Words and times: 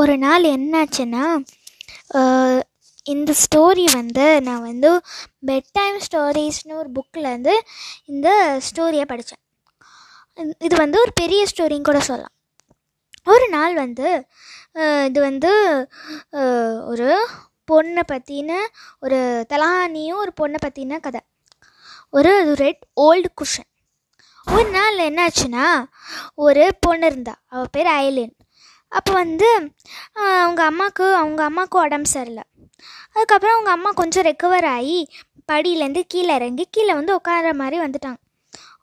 ஒரு 0.00 0.14
நாள் 0.22 0.44
என்னாச்சுன்னா 0.56 1.24
இந்த 3.12 3.30
ஸ்டோரி 3.42 3.84
வந்து 3.98 4.24
நான் 4.46 4.64
வந்து 4.68 4.90
பெட் 5.48 5.68
டைம் 5.78 5.96
ஸ்டோரிஸ்னு 6.06 6.78
ஒரு 6.80 6.88
புக்கிலேருந்து 6.96 7.54
இந்த 8.12 8.28
ஸ்டோரியை 8.66 9.04
படித்தேன் 9.10 9.42
இது 10.66 10.74
வந்து 10.82 10.98
ஒரு 11.04 11.12
பெரிய 11.20 11.42
ஸ்டோரின்னு 11.50 11.88
கூட 11.88 12.00
சொல்லலாம். 12.08 12.34
ஒரு 13.32 13.46
நாள் 13.56 13.74
வந்து 13.82 14.08
இது 15.08 15.20
வந்து 15.28 15.52
ஒரு 16.92 17.08
பொண்ணை 17.72 18.04
பற்றின 18.12 18.52
ஒரு 19.04 19.18
தலஹானியும் 19.52 20.22
ஒரு 20.22 20.32
பொண்ணை 20.40 20.60
பற்றின 20.64 21.00
கதை. 21.06 21.22
ஒரு 22.18 22.32
ரெட் 22.62 22.82
ஓல்டு 23.06 23.30
குஷன். 23.40 23.70
ஒரு 24.46 24.68
நாள் 24.78 24.96
என்னாச்சுன்னா 25.08 25.66
ஒரு 26.46 26.64
பொண்ணு 26.86 27.06
இருந்தா 27.10 27.34
அவள் 27.52 27.74
பேர் 27.76 27.90
ஐலின். 28.00 28.34
அப்போ 28.98 29.12
வந்து 29.22 29.48
அவங்க 30.40 30.60
அம்மாவுக்கு 30.70 31.06
அவங்க 31.20 31.42
அம்மாவுக்கு 31.48 31.78
உடம்பு 31.78 32.08
சரியில்லை. 32.14 32.44
அதுக்கப்புறம் 33.14 33.54
அவங்க 33.56 33.70
அம்மா 33.76 33.90
கொஞ்சம் 34.00 34.26
ரெக்கவர் 34.28 34.66
ஆகி 34.76 34.98
படியிலேருந்து 35.52 36.02
கீழே 36.12 36.34
இறங்கி 36.34 36.64
கீழே 36.70 36.92
வந்து 36.94 37.12
உட்கார 37.14 37.52
மாதிரி 37.62 37.78
வந்துட்டாங்க. 37.84 38.20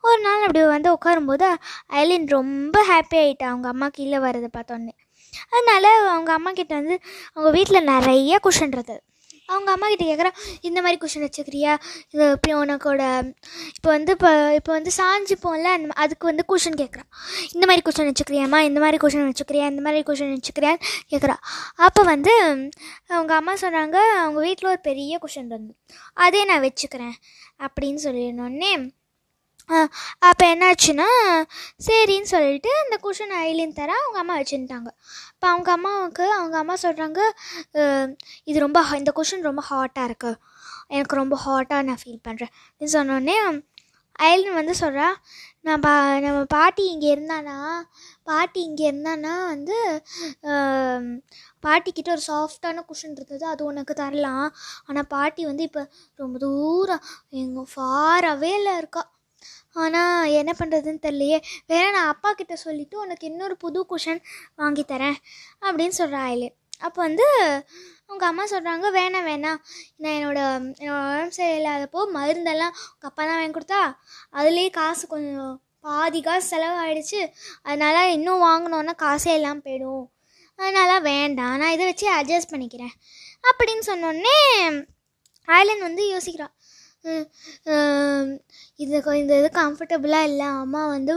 ஒரு 0.08 0.20
நாள் 0.20 0.44
அப்படி 0.46 0.60
வந்து 0.74 0.88
உட்காரும்போது 0.96 1.48
ஐலின் 2.00 2.26
ரொம்ப 2.36 2.76
ஹாப்பி 2.90 3.18
ஆகிட்டா 3.24 3.46
அவங்க 3.52 3.68
அம்மா 3.74 3.88
கீழே 3.88 4.18
வர்றதை 4.26 4.50
பார்த்தோன்னே. 4.56 4.94
அதனால 5.54 5.84
அவங்க 6.12 6.30
அம்மா 6.38 6.50
கிட்ட 6.52 6.72
வந்து 6.80 6.96
அவங்க 7.34 7.50
வீட்டில் 7.56 7.88
நிறைய 7.92 8.38
குஷன் 8.46 8.72
இருந்தது. 8.74 9.02
அவங்க 9.52 9.70
அம்மா 9.74 9.86
கிட்ட 9.92 10.04
கேட்குறா 10.10 10.30
இந்த 10.68 10.78
மாதிரி 10.84 10.98
கொஷின் 11.02 11.24
வச்சுக்கிறியா? 11.26 11.72
இது 12.14 12.24
இப்போ 12.36 12.56
உனக்கோட 12.62 13.02
இப்போ 13.76 13.90
வந்து 13.96 14.12
இப்போ 14.16 14.30
இப்போ 14.58 14.72
வந்து 14.72 14.92
சாஞ்சிப்போம்ல 14.98 15.70
அந்த 15.76 15.94
அதுக்கு 16.04 16.30
வந்து 16.30 16.44
கொஷின் 16.52 16.78
கேட்குறான் 16.82 17.08
இந்த 17.54 17.64
மாதிரி 17.68 17.84
கொஷின் 17.88 18.10
வச்சுக்கிறியாம்மா? 18.10 18.60
இந்த 18.70 18.80
மாதிரி 18.84 19.00
கொஷின் 19.04 19.28
வச்சுக்கிறியா? 19.30 19.66
இந்த 19.72 19.84
மாதிரி 19.86 20.02
கொஷின் 20.10 20.34
வச்சுக்கிறியான்னு 20.36 20.82
கேட்குறா 21.12 21.36
அப்போ 21.86 22.02
வந்து 22.12 22.34
அவங்க 23.14 23.32
அம்மா 23.40 23.54
சொன்னாங்க 23.64 23.96
அவங்க 24.22 24.40
வீட்டில் 24.40 24.72
ஒரு 24.72 24.82
பெரிய 24.88 25.18
கொஷின் 25.24 25.50
இருந்து 25.50 25.74
அதே 26.26 26.42
நான் 26.44 26.64
வச்சுக்கிறேன் 26.66 27.16
அப்படின்னு 27.60 28.00
சொல்லிடணுன்னே 28.06 28.72
அப்போ 30.28 30.44
என்னாச்சுன்னா 30.52 31.08
சரின்னு 31.86 32.30
சொல்லிட்டு 32.34 32.70
அந்த 32.82 32.96
குஷன் 33.06 33.34
ஐலின் 33.46 33.76
தர 33.80 33.90
அவங்க 34.02 34.18
அம்மா 34.22 34.36
வச்சுட்டாங்க. 34.40 34.90
இப்போ 35.34 35.48
அவங்க 35.52 35.70
அம்மாவுக்கு 35.76 36.26
அவங்க 36.38 36.56
அம்மா 36.62 36.76
சொல்கிறாங்க 36.84 37.20
இது 38.50 38.58
ரொம்ப 38.66 38.80
இந்த 39.00 39.12
குஷன் 39.20 39.48
ரொம்ப 39.50 39.64
ஹாட்டாக 39.70 40.08
இருக்குது 40.10 40.40
எனக்கு 40.96 41.20
ரொம்ப 41.22 41.36
ஹாட்டாக 41.46 41.86
நான் 41.88 42.02
ஃபீல் 42.02 42.24
பண்ணுறேன் 42.28 42.52
அப்படின்னு 42.70 42.96
சொன்னோடனே 42.98 43.36
ஐலின் 44.30 44.58
வந்து 44.60 44.74
சொல்கிறா 44.80 45.06
நான் 45.66 45.82
பா 45.84 45.92
நம்ம 46.24 46.40
பாட்டி 46.54 46.82
இங்கே 46.92 47.08
இருந்தானா 47.14 47.56
பாட்டி 48.28 48.60
இங்கே 48.68 48.84
இருந்தானா 48.90 49.32
வந்து 49.52 49.76
பாட்டிக்கிட்ட 51.64 52.10
ஒரு 52.16 52.22
சாஃப்டான 52.28 52.82
குஷன் 52.90 53.14
இருந்தது 53.16 53.44
அது 53.52 53.62
உனக்கு 53.70 53.94
தரலாம். 54.02 54.48
ஆனால் 54.88 55.08
பாட்டி 55.14 55.42
வந்து 55.50 55.66
இப்போ 55.68 55.82
ரொம்ப 56.22 56.36
தூரம் 56.44 57.04
எங்கள் 57.42 57.68
ஃபாராவேல 57.74 58.68
இருக்கா. 58.80 59.02
ஆனால் 59.74 60.32
என்ன 60.40 60.52
பண்ணுறதுன்னு 60.58 61.04
தெரியலையே. 61.06 61.38
வேற 61.72 61.84
நான் 61.90 62.10
அப்பா 62.14 62.30
கிட்ட 62.32 62.54
சொல்லிவிட்டு 62.64 62.96
உனக்கு 63.04 63.24
இன்னொரு 63.30 63.56
புது 63.64 63.80
குஷன் 63.92 64.20
வாங்கி 64.60 64.84
தரேன் 64.92 65.18
அப்படின்னு 65.66 65.96
சொல்கிறா 66.00 66.20
ஆயிலே. 66.28 66.48
அப்போ 66.86 66.98
வந்து 67.06 67.26
அவங்க 68.06 68.24
அம்மா 68.28 68.44
சொல்கிறாங்க 68.52 68.86
வேணாம் 68.98 69.28
வேணாம். 69.30 69.60
நான் 70.02 70.16
என்னோட 70.18 70.38
என்னோடய 70.82 71.10
உடம்பு 71.10 71.36
சரியில்லாதப்போ 71.38 72.00
மருந்தெல்லாம் 72.16 72.74
உங்கள் 72.92 73.10
அப்பா 73.10 73.22
தான் 73.24 73.38
வாங்கி 73.40 73.54
கொடுத்தா 73.56 73.82
அதுலேயே 74.38 74.70
காசு 74.78 75.04
கொஞ்சம் 75.14 75.54
பாதி 75.86 76.20
காசு 76.26 76.46
செலவாயிடுச்சு. 76.52 77.20
அதனால் 77.68 78.12
இன்னும் 78.16 78.44
வாங்கினோன்னா 78.48 78.94
காசே 79.04 79.30
எல்லாம் 79.38 79.62
போயிடும். 79.66 80.04
அதனால் 80.58 81.06
வேண்டாம் 81.10 81.56
நான் 81.60 81.74
இதை 81.76 81.86
வச்சு 81.90 82.08
அட்ஜஸ்ட் 82.18 82.52
பண்ணிக்கிறேன். 82.52 82.94
அப்படின்னு 83.50 83.84
சொன்னோடனே 83.90 84.36
ஐலன் 85.48 85.86
வந்து 85.88 86.02
யோசிக்கிறான் 86.14 86.54
இது 88.80 88.96
இந்த 89.20 89.32
இது 89.40 89.48
கம்ஃபர்டபுளாக 89.58 90.28
இல்லை. 90.30 90.48
அம்மா 90.62 90.82
வந்து 90.86 91.14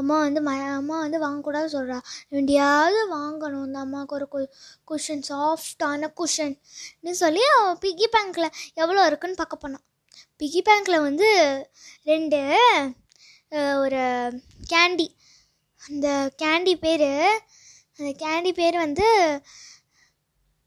அம்மா 0.00 0.16
வந்து 0.26 0.40
ம 0.46 0.50
அம்மா 0.78 0.96
வந்து 1.04 1.18
வாங்கக்கூடாது 1.24 1.68
சொல்கிறா 1.76 1.98
வேண்டியாவது 2.34 3.00
வாங்கணும். 3.14 3.64
இந்த 3.68 3.78
அம்மாவுக்கு 3.84 4.16
ஒரு 4.18 4.26
கு 4.34 4.40
குஷன் 4.90 5.24
சாஃப்டான 5.30 6.10
குஷன் 6.20 6.54
சொல்லி 7.22 7.44
பிகி 7.82 8.02
பிக்கி 8.02 8.06
பேங்க்கில் 8.14 8.54
எவ்வளோ 8.82 9.00
இருக்குன்னு 9.08 9.40
பார்க்க 9.40 9.56
போனான் 9.56 9.84
பிக்கி 10.40 10.60
பேங்க்கில் 10.68 11.04
வந்து 11.08 11.28
ரெண்டு 12.04 12.40
ஒரு 13.82 14.02
கேண்டி 14.72 15.06
அந்த 15.82 16.08
கேண்டி 16.42 16.74
பேர் 16.84 17.08
அந்த 17.98 18.10
கேண்டி 18.22 18.52
பேர் 18.52 18.76
வந்து 18.76 19.06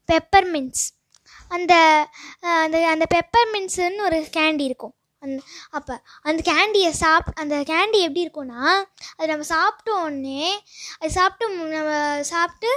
பெப்பர்மின்ட்ஸ் 0.10 0.86
அந்த 1.56 1.74
அந்த 2.64 2.78
அந்த 2.94 3.06
பெப்பர் 3.16 3.50
மின்ஸுன்னு 3.54 4.06
ஒரு 4.10 4.20
கேண்டி 4.38 4.66
இருக்கும். 4.70 4.96
அந் 5.22 5.38
அப்போ 5.78 5.94
அந்த 6.22 6.40
கேண்டியை 6.50 6.90
சாப் 7.02 7.30
அந்த 7.42 7.56
கேண்டி 7.70 8.00
எப்படி 8.08 8.24
இருக்கும்னா 8.26 8.64
அது 9.18 9.30
நம்ம 9.32 9.48
சாப்பிட்ட 9.54 9.92
உடனே 10.02 10.48
அது 11.00 11.12
சாப்பிட்டு 11.18 11.46
நம்ம 11.76 11.94
சாப்பிட்டு 12.32 12.72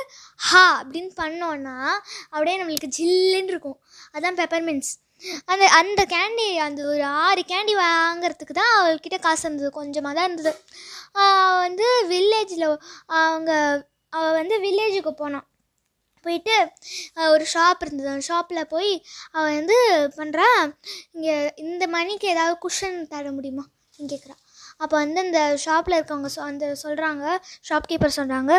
ஹா 0.49 0.65
அப்படின்னு 0.83 1.13
பண்ணோன்னா 1.23 1.77
அப்படியே 2.31 2.57
நம்மளுக்கு 2.61 2.91
ஜில்லுன்னு 2.99 3.53
இருக்கும். 3.55 3.79
அதுதான் 4.13 4.41
பெப்பர் 4.43 4.67
மின்ஸ் 4.69 4.93
அந்த 5.53 5.65
அந்த 5.81 6.01
கேண்டி 6.15 6.49
அந்த 6.67 6.81
ஒரு 6.93 7.05
ஆறு 7.25 7.43
கேண்டி 7.53 7.75
வாங்குறதுக்கு 7.85 8.55
தான் 8.61 8.75
அவள்கிட்ட 8.79 9.19
காசு 9.27 9.45
இருந்தது. 9.47 9.71
கொஞ்சமாக 9.79 10.15
தான் 10.19 10.29
இருந்தது. 10.29 10.53
வந்து 11.65 11.87
வில்லேஜில் 12.13 12.67
அவங்க 13.23 13.53
அவள் 14.13 14.37
வந்து 14.41 14.57
வில்லேஜுக்கு 14.67 15.13
போனான். 15.23 15.47
போயிட்டு 16.25 16.55
ஒரு 17.29 17.45
ஷாப் 17.55 17.83
இருந்தது. 17.85 18.09
அந்த 18.09 18.27
ஷாப்பில் 18.31 18.71
போய் 18.75 18.93
அவள் 19.33 19.57
வந்து 19.59 19.79
பண்ணுறா 20.19 20.49
இங்கே 21.17 21.37
இந்த 21.65 21.85
மணிக்கு 21.97 22.29
ஏதாவது 22.35 22.57
குஷன் 22.67 22.99
தர 23.15 23.33
முடியுமா? 23.39 23.65
கேட்குறா 24.01 24.37
அப்போ 24.83 24.95
வந்து 24.97 25.21
அந்த 25.25 25.41
ஷாப்பில் 25.65 25.97
இருக்கவங்க 25.99 26.29
சொ 26.35 26.41
அந்த 26.51 26.67
சொல்கிறாங்க 26.83 27.25
ஷாப்கீப்பர் 27.69 28.17
சொல்கிறாங்க 28.19 28.53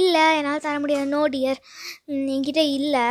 இல்லை 0.00 0.24
என்னால் 0.38 0.64
தர 0.66 0.74
முடியாது. 0.82 1.06
நோ 1.14 1.22
டியர் 1.34 1.60
என்கிட்ட 2.34 2.62
இல்லை. 2.78 3.06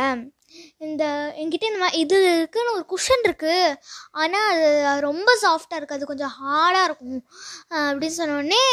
இந்த 0.86 1.04
என்கிட்ட 1.40 1.64
இந்த 1.70 1.80
மாதிரி 1.82 2.00
இருக்குன்னு 2.02 2.74
ஒரு 2.76 2.84
குஷன் 2.92 3.24
இருக்குது 3.28 3.76
ஆனால் 4.20 4.48
அது 4.90 5.00
ரொம்ப 5.08 5.30
சாஃப்டாக 5.44 5.78
இருக்குது 5.78 5.98
அது 5.98 6.10
கொஞ்சம் 6.12 6.34
ஹார்டாக 6.40 6.88
இருக்கும். 6.88 7.20
அப்படின்னு 7.90 8.16
சொன்னோடனே 8.20 8.64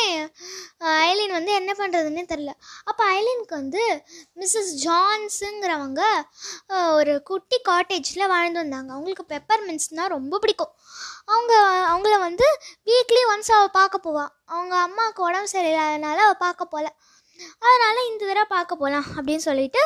ஐலின் 1.10 1.36
வந்து 1.38 1.52
என்ன 1.60 1.72
பண்ணுறதுன்னே 1.82 2.24
தெரில 2.34 2.54
அப்போ 2.90 3.04
ஐலினுக்கு 3.18 3.56
வந்து 3.62 3.84
மிஸ்ஸஸ் 4.42 4.74
ஜான்ஸுங்கிறவங்க 4.86 6.02
ஒரு 7.00 7.14
குட்டி 7.30 7.60
காட்டேஜில் 7.70 8.32
வாழ்ந்து 8.36 8.62
வந்தாங்க. 8.64 8.90
அவங்களுக்கு 8.96 9.26
பெப்பர் 9.36 9.66
மின்ஸ்னால் 9.70 10.14
ரொம்ப 10.18 10.34
பிடிக்கும். 10.44 10.74
அவங்க 11.34 11.54
அவங்கள 11.92 12.16
வந்து 12.28 12.46
வீக்லி 12.90 13.22
ஒன்ஸ் 13.32 13.52
அவள் 13.58 13.76
பார்க்க 13.80 14.06
போவாள் 14.06 14.32
அவங்க 14.54 14.76
அம்மாவுக்கு 14.88 15.22
உடம்பு 15.28 15.50
சரியில்லாதனால 15.54 16.18
அவள் 16.28 16.44
பார்க்க 16.46 16.74
போகல 16.74 16.88
அதனால் 17.66 18.08
இந்த 18.12 18.22
தடவை 18.30 18.46
பார்க்க 18.56 18.82
போகலாம் 18.84 19.10
அப்படின்னு 19.18 19.48
சொல்லிட்டு 19.50 19.84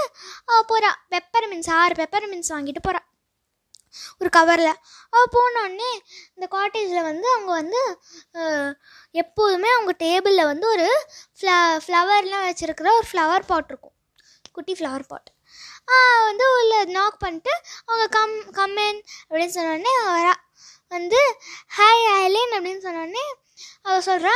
போகிறா 0.72 0.91
பெப்பர் 1.16 1.50
மின்ஸ் 1.53 1.72
ஆறு 1.80 1.96
பெப்பர் 2.02 2.30
மின்ஸ் 2.34 2.53
வாங்கிட்டு 2.56 2.84
போகிறா 2.88 3.02
ஒரு 4.22 4.30
கவரில் 4.38 4.80
அவள் 5.14 5.34
போனோடனே 5.36 5.90
இந்த 6.36 6.46
காட்டேஜில் 6.56 7.08
வந்து 7.09 7.28
அவங்க 7.34 7.52
வந்து 7.62 7.81
எப்போதுமே 9.24 9.69
அவங்க 9.75 9.94
டேபிளில் 10.06 10.50
வந்து 10.52 10.66
ஒரு 10.75 10.88
ஃப்ள 11.40 11.50
ஃப்ளவர்லாம் 11.86 12.47
வச்சுருக்கிற 12.47 12.90
ஒரு 13.00 13.08
ஃப்ளவர் 13.12 13.46
பாட் 13.52 13.69
இருக்கும். 13.72 13.96
குட்டி 14.56 14.74
ஃப்ளவர் 14.80 15.06
பாட் 15.12 15.30
வந்து 16.30 16.46
உள்ள 16.58 16.74
நாக் 16.97 17.22
பண்ணிட்டு 17.24 17.53
அவங்க 17.88 18.06
கம் 18.18 18.36
கம்மேன் 18.59 19.00
அப்படின்னு 19.28 19.56
சொன்னோடனே 19.58 19.94
வரா. 20.16 20.34
வந்து 20.94 21.20
ஹாய் 21.78 22.06
ஐலின் 22.18 22.54
அப்படின்னு 22.56 22.84
சொன்னோடனே 22.84 23.26
அவள் 23.81 24.06
சொல்கிறா 24.06 24.34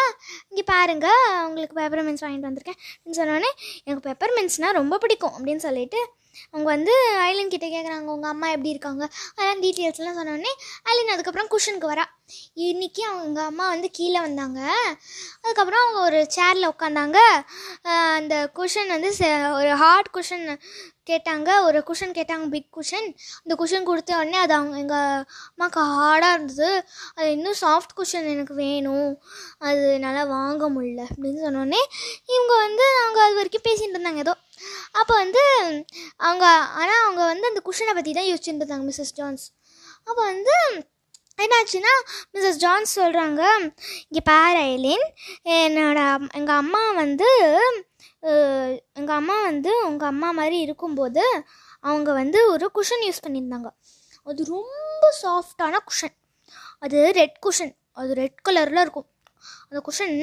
இங்கே 0.49 0.63
பாருங்கள் 0.65 1.21
உங்களுக்கு 1.45 1.75
பெப்பர் 1.79 2.03
மின்ஸ் 2.03 2.23
வாங்கிட்டு 2.23 2.49
வந்திருக்கேன். 2.49 2.79
அப்படின்னு 2.89 3.19
சொன்னோடனே 3.19 3.49
எனக்கு 3.83 4.05
பெப்பர் 4.09 4.35
மின்ஸ்னால் 4.37 4.71
ரொம்ப 4.71 4.97
பிடிக்கும் 4.97 5.35
அப்படின்னு 5.37 5.63
சொல்லிட்டு 5.65 5.99
அவங்க 6.51 6.67
வந்து 6.75 6.93
ஐலின் 7.29 7.53
கிட்டே 7.53 7.69
கேட்குறாங்க 7.75 8.13
உங்கள் 8.15 8.33
அம்மா 8.33 8.49
எப்படி 8.55 8.73
இருக்காங்க? 8.75 9.03
அதெல்லாம் 9.35 9.63
டீட்டெயில்ஸ்லாம் 9.65 10.19
சொன்னோடனே 10.19 10.53
ஐலின் 10.91 11.13
அதுக்கப்புறம் 11.15 11.51
குஷனுக்கு 11.55 11.91
வரா. 11.93 12.05
இன்றைக்கி 12.67 13.01
அவங்க 13.11 13.39
அம்மா 13.49 13.65
வந்து 13.73 13.87
கீழே 13.97 14.19
வந்தாங்க. 14.25 14.59
அதுக்கப்புறம் 15.43 15.83
அவங்க 15.83 15.99
ஒரு 16.07 16.19
சேரில் 16.37 16.71
உட்காந்தாங்க. 16.73 17.17
அந்த 18.17 18.35
குஷன் 18.59 18.93
வந்து 18.95 19.09
ஒரு 19.59 19.71
ஹார்ட் 19.83 20.09
குஷன் 20.17 20.45
கேட்டாங்க. 21.09 21.49
ஒரு 21.67 21.79
குஷன் 21.89 22.15
கேட்டாங்க 22.17 22.45
பிக் 22.53 22.71
குஷன் 22.77 23.07
அந்த 23.43 23.53
குஷன் 23.61 23.87
கொடுத்த 23.89 24.17
உடனே 24.21 24.37
அது 24.45 24.53
அவங்க 24.57 24.75
எங்கள் 24.83 25.23
அம்மாவுக்கு 25.51 25.81
ஹார்டாக 25.93 26.37
இருந்தது. 26.37 26.71
அது 27.17 27.29
இன்னும் 27.37 27.59
சாஃப்ட் 27.61 27.95
குஷன் 27.99 28.27
எனக்கு 28.33 28.55
வேணும். 28.63 29.13
அது 29.69 29.85
என்னால் 29.93 30.31
வாங்க 30.35 30.63
முடியல 30.75 31.03
அப்படின்னு 31.13 31.45
சொன்னோடனே 31.47 31.81
இவங்க 32.33 32.53
வந்து 32.65 32.87
அவங்க 33.03 33.21
அது 33.27 33.39
வரைக்கும் 33.39 33.67
பேசிகிட்டு 33.69 33.97
இருந்தாங்க. 33.97 34.23
ஏதோ 34.25 34.35
அப்போ 34.91 35.13
வந்து 35.23 35.43
அவங்க 36.17 36.45
ஆனால் 36.81 37.03
அவங்க 37.05 37.21
வந்து 37.25 37.49
அந்த 37.51 37.61
குஷனை 37.69 37.93
பற்றி 37.93 38.13
தான் 38.13 38.29
யோசிச்சுட்டு 38.31 38.61
இருந்தாங்க 38.61 38.87
மிஸ்ஸஸ் 38.89 39.15
ஜான்ஸ் 39.19 39.45
அப்போ 40.07 40.21
வந்து 40.31 40.55
என்னாச்சுன்னா 41.43 41.93
மிஸ்ஸஸ் 42.33 42.61
ஜான்ஸ் 42.63 42.99
சொல்கிறாங்க 42.99 43.41
இங்கே 44.07 44.23
பாரு 44.31 44.59
ஐலின் 44.73 45.07
என்னோட 45.57 45.99
எங்கள் 46.39 46.55
அம்மா 46.55 46.83
வந்து 46.91 47.29
எங்கள் 48.99 49.17
அம்மா 49.21 49.41
வந்து 49.41 49.71
உங்கள் 49.89 50.07
அம்மா 50.07 50.31
மாதிரி 50.31 50.59
இருக்கும்போது 50.59 51.25
அவங்க 51.83 52.13
வந்து 52.13 52.39
ஒரு 52.53 52.65
குஷன் 52.77 53.03
யூஸ் 53.07 53.23
பண்ணியிருந்தாங்க. 53.25 53.69
அது 54.27 54.43
ரொம்ப 54.45 55.03
சாஃப்டான 55.23 55.75
குஷன். 55.89 56.15
அது 56.79 56.97
ரெட் 57.19 57.37
குஷன். 57.45 57.73
அது 57.93 58.13
ரெட் 58.13 58.39
கலரில் 58.47 58.81
இருக்கும். 58.85 59.07
அந்த 59.69 59.79
குஷன் 59.87 60.15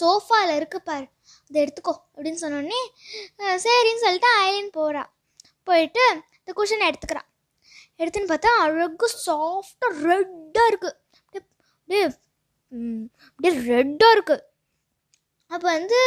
சோஃபாவில் 0.00 0.56
இருக்கு 0.56 0.80
பாரு. 0.80 1.06
இதை 1.50 1.58
எடுத்துக்கோ 1.62 1.94
அப்படின்னு 2.08 2.42
சொன்னோடனே 2.42 2.80
சரின்னு 3.64 4.02
சொல்லிட்டு 4.02 4.30
ஐலின் 4.42 4.74
போகிறான் 4.74 5.10
போயிட்டு 5.66 6.04
இந்த 6.38 6.52
குஷனை 6.56 6.86
எடுத்துக்கிறான் 6.88 7.28
எடுத்துன்னு 8.00 8.30
பார்த்தா 8.30 8.50
அழகு 8.62 9.06
சாஃப்டாக 9.20 9.92
ரெட்டாக 10.04 10.70
இருக்குது 10.70 10.96
அப்படியே 11.34 11.42
அப்படியே 11.78 12.04
ம், 12.72 13.04
அப்படியே 13.28 13.52
ரெட்டாக 13.70 14.14
இருக்குது 14.14 14.44
அப்போ 15.50 15.66
வந்து 15.70 16.00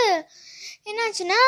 என்னாச்சுன்னா 0.90 1.40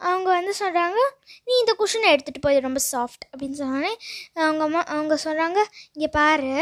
அவங்க 0.00 0.28
வந்து 0.30 0.52
சொல்கிறாங்க 0.58 0.98
நீ 1.46 1.52
இந்த 1.58 1.72
குஷனை 1.78 2.08
எடுத்துகிட்டு 2.12 2.44
போய் 2.44 2.64
ரொம்ப 2.64 2.80
சாஃப்ட் 2.88 3.24
அப்படின்னு 3.28 3.58
சொன்னோடனே 3.60 3.92
அவங்க 4.40 4.62
அம்மா 4.64 4.82
அவங்க 4.92 5.14
சொல்கிறாங்க 5.22 5.60
இங்கே 5.94 6.10
பாரு 6.12 6.52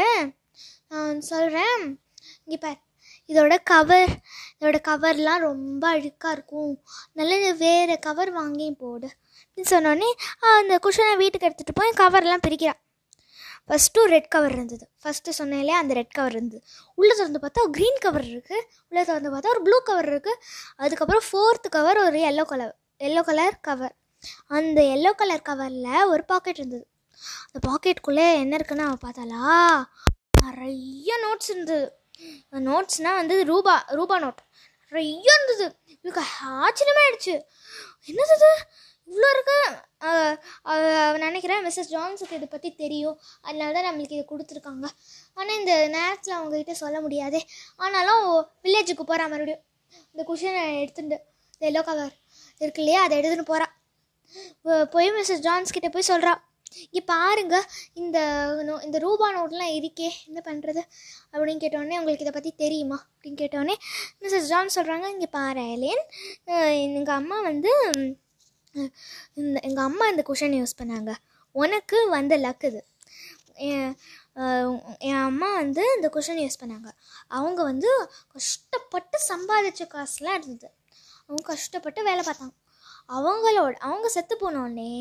நான் 0.91 1.21
சொல்கிறேன் 1.29 1.77
இங்கே 2.43 2.57
பாரு. 2.57 2.79
இதோட 3.27 3.57
கவர் 3.63 4.09
இதோட 4.59 4.77
கவர்லாம் 4.89 5.37
ரொம்ப 5.37 5.93
அழுக்காக 5.93 6.31
இருக்கும். 6.31 6.83
நல்ல 7.13 7.53
வேறு 7.53 7.99
கவர் 7.99 8.31
வாங்கி 8.31 8.71
போடு. 8.71 9.07
அப்படின்னு 9.07 9.69
சொன்னோடனே 9.69 10.11
அந்த 10.39 10.79
குஷனை 10.83 11.17
வீட்டுக்கு 11.17 11.49
எடுத்துகிட்டு 11.49 11.79
போய் 11.79 11.91
கவர்லாம் 11.97 12.43
பிரிக்கிறான் 12.47 12.81
ஃபஸ்ட்டு 13.69 14.03
ரெட் 14.03 14.27
கவர் 14.27 14.51
இருந்தது. 14.51 14.89
ஃபஸ்ட்டு 15.03 15.29
சொன்னேன் 15.29 15.69
அந்த 15.69 15.93
ரெட் 15.93 16.11
கவர் 16.11 16.31
இருந்தது. 16.31 16.63
உள்ளே 16.95 17.15
திறந்து 17.15 17.39
பார்த்தா 17.39 17.69
க்ரீன் 17.77 17.99
கவர் 17.99 18.23
இருக்குது 18.23 18.61
உள்ளே 18.89 19.03
திறந்து 19.03 19.31
பார்த்தா 19.31 19.47
ஒரு 19.47 19.61
ப்ளூ 19.61 19.79
கவர் 19.83 20.13
இருக்குது 20.13 20.41
அதுக்கப்புறம் 20.75 21.23
ஃபோர்த்து 21.31 21.69
கவர் 21.69 21.97
ஒரு 21.97 22.19
yellow 22.19 22.45
colour 22.45 22.77
yellow 22.99 23.23
colour 23.23 23.59
cover 23.61 23.95
அந்த 24.47 24.81
எல்லோ 24.81 25.11
கலர் 25.11 25.41
கவரில் 25.49 26.05
ஒரு 26.05 26.23
பாக்கெட் 26.23 26.57
இருந்தது. 26.57 26.87
அந்த 27.51 27.59
பாக்கெட்டுக்குள்ளே 27.67 28.33
என்ன 28.33 28.55
இருக்குன்னு 28.55 28.83
அவன் 28.83 29.03
பார்த்தாளா? 29.05 29.83
நிறைய 30.41 31.17
நோட்ஸ் 31.25 31.49
இருந்தது. 31.49 32.04
நோட்ஸ்னால் 32.69 33.19
வந்து 33.21 33.35
ரூபா 33.51 33.75
ரூபா 33.99 34.15
நோட் 34.23 34.41
நிறைய 34.91 35.35
இருந்தது. 35.35 35.67
இவளுக்கு 36.01 36.23
ஆச்சரியமாயிடுச்சு. 36.65 37.35
என்னது 38.11 38.35
இது? 38.37 38.51
இவ்வளோ 39.09 39.29
இருக்கு. 39.35 39.57
நினைக்கிறேன் 41.25 41.63
மிஸ்ஸஸ் 41.65 41.91
ஜான்ஸுக்கு 41.95 42.37
இதை 42.39 42.47
பற்றி 42.53 42.69
தெரியும். 42.83 43.17
அதனால 43.47 43.73
தான் 43.77 43.87
நம்மளுக்கு 43.87 44.17
இதை 44.17 44.25
கொடுத்துருக்காங்க. 44.31 44.85
ஆனால் 45.39 45.57
இந்த 45.59 45.73
நேரத்தில் 45.97 46.37
அவங்ககிட்ட 46.37 46.75
சொல்ல 46.83 46.97
முடியாது. 47.05 47.39
ஆனாலும் 47.83 48.23
வில்லேஜுக்கு 48.65 49.05
போகிறா 49.11 49.27
மறுபடியும். 49.33 49.63
இந்த 50.13 50.23
குஷனை 50.31 50.63
எடுத்துட்டு 50.83 51.17
இந்த 51.55 51.65
எல்லோ 51.71 51.81
கவர் 51.89 52.13
இருக்கு 52.61 52.81
இல்லையா? 52.83 53.01
அதை 53.05 53.15
எடுத்துன்னு 53.19 53.51
போகிறா 53.51 53.67
போய் 54.93 55.09
மிஸ்ஸஸ் 55.15 55.45
ஜான்ஸ் 55.47 55.73
கிட்டே 55.75 55.89
போய் 55.95 56.09
சொல்கிறா 56.11 56.33
இங்கே 56.79 57.01
பாருங்க 57.05 57.55
இந்த 57.93 58.19
நோ- 58.67 58.83
இந்த 58.83 58.97
ரூபா 58.97 59.27
நோட்லாம் 59.35 59.73
இருக்கே 59.79 60.09
என்ன 60.27 60.41
பண்ணுறது 60.43 60.81
அப்படின்னு 61.31 61.61
கேட்டோடனே 61.63 61.97
உங்களுக்கு 61.99 62.25
இதை 62.25 62.33
பற்றி 62.37 62.51
தெரியுமா? 62.63 62.97
அப்படின்னு 63.13 63.39
கேட்டோடனே 63.41 63.75
மிஸ்ஸஸ் 64.21 64.49
ஜான் 64.51 64.75
சொல்கிறாங்க 64.75 65.07
இங்கே 65.09 65.27
பாரு 65.27 65.61
ஏலேன் 65.61 66.03
எங்கள் 66.93 67.15
அம்மா 67.15 67.41
வந்து 67.41 67.71
இந்த 69.33 69.59
எங்கள் 69.67 69.83
அம்மா 69.83 70.05
இந்த 70.07 70.23
குஷன் 70.27 70.55
யூஸ் 70.61 70.79
பண்ணாங்க. 70.81 71.11
உனக்கு 71.55 72.09
வந்த 72.09 72.37
லக்குது 72.37 72.81
என் 73.69 73.93
என் 74.99 75.21
அம்மா 75.29 75.49
வந்து 75.55 75.83
இந்த 75.95 76.07
குஷன் 76.13 76.39
யூஸ் 76.43 76.61
பண்ணாங்க. 76.63 76.89
அவங்க 77.27 77.63
வந்து 77.63 77.89
கஷ்டப்பட்டு 78.27 79.17
சம்பாதிச்ச 79.29 79.83
காசுலாம் 79.95 80.37
இருந்தது. 80.39 80.69
அவங்க 81.27 81.43
கஷ்டப்பட்டு 81.51 82.03
வேலை 82.03 82.23
பார்த்தாங்க. 82.25 82.55
அவங்களோட 83.09 83.73
அவங்க 83.87 84.07
செத்து 84.13 84.35
போனோடனே 84.41 84.91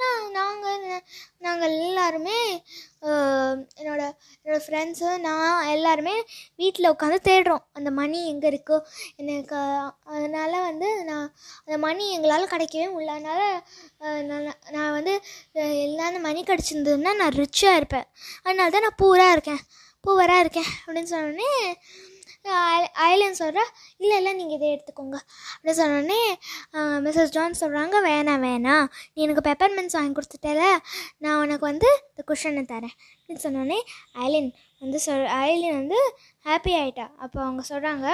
நான் 0.00 0.24
நாங்கள் 0.38 0.84
நாங்கள் 1.46 1.74
எல்லாருமே 1.88 2.38
என்னோட 3.80 4.02
என்னோடய 4.44 4.62
ஃப்ரெண்ட்ஸு 4.64 5.08
நான் 5.26 5.68
எல்லாருமே 5.74 6.14
வீட்டில் 6.62 6.90
உட்காந்து 6.92 7.18
தேடுறோம். 7.28 7.64
அந்த 7.78 7.90
மணி 8.00 8.18
எங்கே 8.32 8.48
இருக்கோ 8.52 8.78
எனக்கு 9.22 9.58
அதனால் 10.14 10.56
வந்து 10.68 10.88
நான் 11.10 11.28
அந்த 11.66 11.78
மணி 11.86 12.04
எங்களால் 12.16 12.52
கிடைக்கவே 12.54 12.88
முடியல. 12.94 13.16
அதனால் 13.16 14.26
நான் 14.30 14.60
நான் 14.76 14.94
வந்து 14.98 15.14
எல்லாரும் 15.86 16.26
மணி 16.28 16.42
கிடச்சிருந்ததுன்னா 16.50 17.14
நான் 17.22 17.38
ரிச்சாக 17.42 17.78
இருப்பேன். 17.80 18.08
அதனால 18.44 18.70
தான் 18.76 18.86
நான் 18.88 19.00
பூராக 19.04 19.36
இருக்கேன். 19.36 19.62
பூவராக 20.04 20.42
இருக்கேன் 20.44 20.70
அப்படின்னு 20.84 21.12
சொன்னோடனே 21.12 21.50
ஐலன் 23.06 23.38
சொல்கிறா 23.38 23.64
இல்லை 24.00 24.16
இல்லை 24.16 24.32
நீங்கள் 24.32 24.56
இதை 24.56 24.68
எடுத்துக்கோங்க. 24.70 25.16
அப்படி 25.54 25.72
சொன்னோடனே 25.78 26.18
மிஸ்ஸஸ் 27.04 27.32
ஜான் 27.32 27.58
சொல்கிறாங்க 27.60 27.96
வேணாம் 28.04 28.44
வேணாம் 28.44 28.84
நீ 29.14 29.22
எனக்கு 29.22 29.44
பெப்பர்மெண்ட்ஸ் 29.48 29.92
வாங்கி 29.92 30.14
கொடுத்துட்டல 30.14 30.62
நான் 31.18 31.40
உனக்கு 31.40 31.64
வந்து 31.66 31.88
இந்த 32.08 32.22
குஷனை 32.28 32.64
தரேன். 32.66 32.94
அப்படின்னு 33.16 33.44
சொன்னோடனே 33.44 33.78
ஐலின் 34.20 34.50
வந்து 34.82 34.98
சொல் 35.00 35.26
ஐலின் 35.42 35.76
வந்து 35.76 35.98
ஹாப்பி 36.46 36.72
ஆகிட்டா 36.76 37.06
அப்போ 37.16 37.40
அவங்க 37.42 37.62
சொல்கிறாங்க 37.68 38.06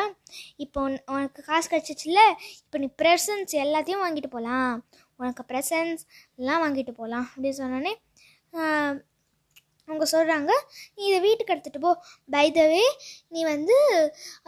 இப்போ 0.57 0.81
உன்- 0.83 1.03
உனக்கு 1.09 1.43
காசு 1.43 1.69
கிடச்சிச்சுல 1.69 2.21
இப்போ 2.61 2.79
நீ 2.79 2.89
ப்ரெசன்ஸ் 3.03 3.55
எல்லாத்தையும் 3.63 4.05
வாங்கிட்டு 4.05 4.31
போகலாம் 4.31 4.75
உனக்கு 5.21 5.43
ப்ரெசன்ஸ் 5.49 6.03
எல்லாம் 6.39 6.63
வாங்கிட்டு 6.63 6.93
போகலாம் 6.93 7.27
அப்படின்னு 7.29 7.59
சொன்னோடனே 7.59 7.95
அவங்க 10.03 10.15
சொல்கிறாங்க 10.17 10.53
நீ 10.97 11.03
இதை 11.09 11.19
வீட்டுக்கு 11.27 11.53
எடுத்துகிட்டு 11.55 11.83
போ. 11.85 11.91
பை 12.35 12.47
த 12.57 12.63
வே 12.71 12.85
நீ 13.35 13.41
வந்து 13.55 13.77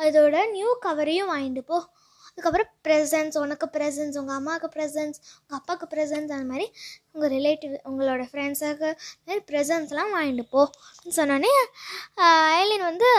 அதோட 0.05 0.37
நியூ 0.55 0.71
கவரையும் 0.87 1.31
வாங்கிட்டு 1.33 1.63
போ. 1.71 1.79
அதுக்கப்புறம் 2.29 2.71
ப்ரெசன்ஸ் 2.87 3.37
உனக்கு 3.43 3.67
ப்ரெசன்ஸ் 3.75 4.17
உங்கள் 4.21 4.37
அம்மாவுக்கு 4.39 4.69
ப்ரெசன்ஸ் 4.77 5.19
உங்கள் 5.41 5.59
அப்பாவுக்கு 5.59 5.87
ப்ரெசன்ஸ் 5.93 6.33
அந்த 6.37 6.47
மாதிரி 6.51 6.67
உங்கள் 7.15 7.33
ரிலேட்டிவ் 7.37 7.75
உங்களோட 7.91 8.23
ஃப்ரெண்ட்ஸுக்கு 8.31 8.89
மாதிரி 9.27 9.43
ப்ரெசன்ஸ்லாம் 9.51 10.13
வாங்கிட்டு 10.17 10.47
போ. 10.55 10.63
அப்படின்னு 10.89 11.19
சொன்னோடனே 11.21 11.53
ஐலின் 12.59 12.87
வந்து 12.91 13.11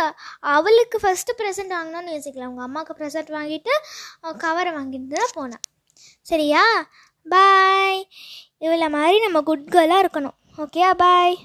அவளுக்கு 0.55 0.99
ஃபஸ்ட்டு 1.05 1.37
ப்ரெசன்ட் 1.41 1.75
வாங்கணும்னு 1.77 2.15
யோசிக்கலாம் 2.17 2.51
உங்கள் 2.53 2.67
அம்மாவுக்கு 2.69 2.99
ப்ரெசன்ட் 3.01 3.33
வாங்கிட்டு 3.39 3.75
கவரை 4.45 4.73
வாங்கிட்டு 4.79 5.21
தான் 5.21 5.35
போனேன் 5.39 5.63
சரியா? 6.31 6.63
பாய் 7.25 8.01
இவ்வளோ 8.65 8.87
மாதிரி 8.97 9.17
நம்ம 9.23 9.39
குட் 9.49 9.69
கேர்லாக 9.75 10.03
இருக்கணும். 10.03 10.35
ஓகேயா 10.63 10.89
பாய் 11.03 11.35